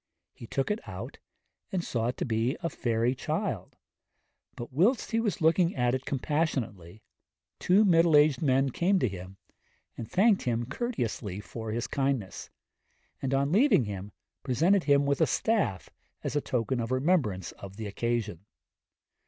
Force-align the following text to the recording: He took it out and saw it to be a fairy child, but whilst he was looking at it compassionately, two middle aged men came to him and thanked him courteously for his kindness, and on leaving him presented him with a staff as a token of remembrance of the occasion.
He 0.33 0.47
took 0.47 0.71
it 0.71 0.79
out 0.89 1.19
and 1.71 1.83
saw 1.83 2.07
it 2.07 2.17
to 2.17 2.25
be 2.25 2.57
a 2.63 2.71
fairy 2.71 3.13
child, 3.13 3.75
but 4.55 4.73
whilst 4.73 5.11
he 5.11 5.19
was 5.19 5.41
looking 5.41 5.75
at 5.75 5.93
it 5.93 6.05
compassionately, 6.07 7.03
two 7.59 7.85
middle 7.85 8.15
aged 8.17 8.41
men 8.41 8.71
came 8.71 8.97
to 8.97 9.07
him 9.07 9.37
and 9.95 10.09
thanked 10.09 10.41
him 10.41 10.65
courteously 10.65 11.39
for 11.41 11.69
his 11.71 11.85
kindness, 11.85 12.49
and 13.21 13.31
on 13.35 13.51
leaving 13.51 13.83
him 13.85 14.11
presented 14.41 14.85
him 14.85 15.05
with 15.05 15.21
a 15.21 15.27
staff 15.27 15.91
as 16.23 16.35
a 16.35 16.41
token 16.41 16.79
of 16.79 16.89
remembrance 16.91 17.51
of 17.51 17.75
the 17.75 17.85
occasion. 17.85 18.47